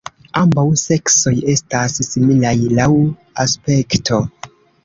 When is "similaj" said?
2.07-2.57